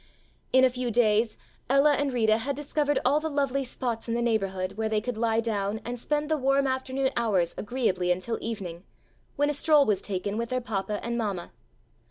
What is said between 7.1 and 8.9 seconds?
hours agreeably until evening,